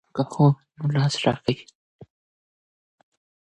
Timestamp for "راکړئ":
1.25-1.57